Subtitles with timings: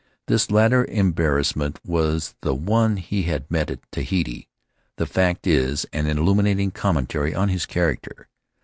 [0.25, 4.49] This latter embarrassment was the one he had met at Tahiti.
[4.97, 8.27] The fact is an illuminating commentary on his character.